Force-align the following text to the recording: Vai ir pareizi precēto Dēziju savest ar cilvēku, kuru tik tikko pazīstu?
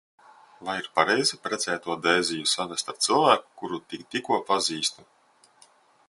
Vai 0.67 0.75
ir 0.83 0.87
pareizi 0.99 1.37
precēto 1.43 1.97
Dēziju 2.05 2.49
savest 2.53 2.89
ar 2.93 2.97
cilvēku, 3.07 3.47
kuru 3.63 3.81
tik 3.91 4.07
tikko 4.15 4.39
pazīstu? 4.51 5.05